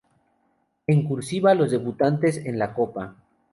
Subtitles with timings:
[0.87, 3.17] En "cursiva" los debutantes en la copa.